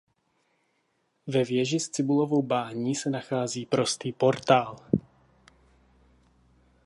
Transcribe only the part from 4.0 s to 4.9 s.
portál.